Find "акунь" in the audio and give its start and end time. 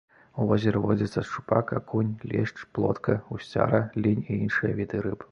1.79-2.09